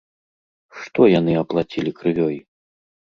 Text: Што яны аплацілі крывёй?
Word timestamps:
Што 0.79 1.01
яны 1.19 1.33
аплацілі 1.41 1.91
крывёй? 1.99 2.41